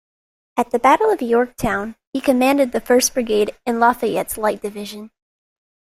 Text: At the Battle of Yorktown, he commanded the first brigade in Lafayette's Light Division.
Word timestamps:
At 0.57 0.71
the 0.71 0.79
Battle 0.79 1.11
of 1.11 1.21
Yorktown, 1.21 1.93
he 2.11 2.21
commanded 2.21 2.71
the 2.71 2.81
first 2.81 3.13
brigade 3.13 3.55
in 3.67 3.79
Lafayette's 3.79 4.35
Light 4.35 4.59
Division. 4.59 5.11